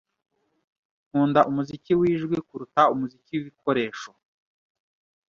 [1.07, 4.11] Nkunda umuziki wijwi kuruta umuziki wibikoresho.